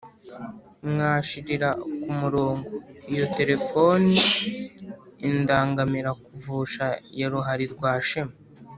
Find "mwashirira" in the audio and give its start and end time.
0.89-1.69